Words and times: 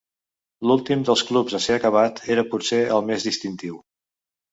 L'últim 0.69 1.03
dels 1.09 1.21
clubs 1.31 1.57
a 1.59 1.61
ser 1.65 1.75
acabat 1.75 2.21
era 2.37 2.45
potser 2.55 2.79
el 2.97 3.05
més 3.11 3.27
distintiu. 3.29 3.77